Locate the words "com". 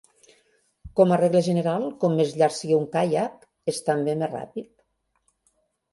0.99-1.13, 2.05-2.17